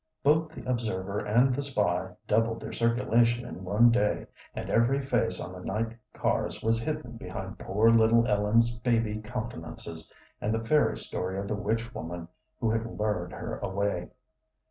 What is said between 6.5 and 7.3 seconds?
was hidden